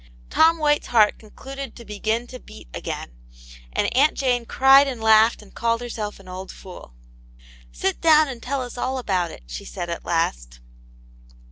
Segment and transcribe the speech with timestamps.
[0.31, 3.11] Tom White's heart concluded to begin to beat again,
[3.71, 6.95] and Aunt Jane cried and laughed and called herself an old fool."
[7.71, 10.59] Sit down and tell us all about it," she said at last.